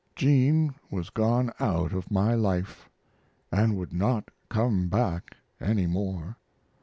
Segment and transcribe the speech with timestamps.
[0.15, 2.89] Jean was gone out of my life,
[3.51, 6.37] and would not come back any more.